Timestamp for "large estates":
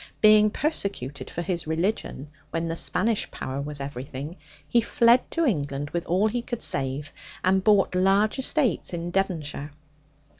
7.93-8.93